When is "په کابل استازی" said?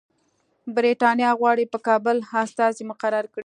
1.73-2.83